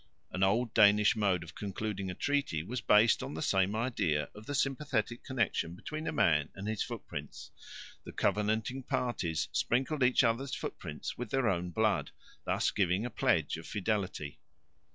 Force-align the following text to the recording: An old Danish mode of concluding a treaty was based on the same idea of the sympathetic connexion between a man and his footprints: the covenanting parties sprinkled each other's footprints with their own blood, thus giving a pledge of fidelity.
An 0.31 0.41
old 0.41 0.73
Danish 0.73 1.15
mode 1.15 1.43
of 1.43 1.53
concluding 1.53 2.09
a 2.09 2.15
treaty 2.15 2.63
was 2.63 2.81
based 2.81 3.21
on 3.21 3.35
the 3.35 3.41
same 3.43 3.75
idea 3.75 4.29
of 4.33 4.47
the 4.47 4.55
sympathetic 4.55 5.23
connexion 5.23 5.75
between 5.75 6.07
a 6.07 6.11
man 6.11 6.49
and 6.55 6.67
his 6.67 6.81
footprints: 6.81 7.51
the 8.03 8.11
covenanting 8.11 8.81
parties 8.81 9.47
sprinkled 9.51 10.01
each 10.01 10.23
other's 10.23 10.55
footprints 10.55 11.19
with 11.19 11.29
their 11.29 11.47
own 11.47 11.69
blood, 11.69 12.09
thus 12.45 12.71
giving 12.71 13.05
a 13.05 13.11
pledge 13.11 13.57
of 13.57 13.67
fidelity. 13.67 14.39